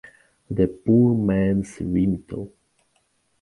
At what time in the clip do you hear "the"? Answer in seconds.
0.49-0.65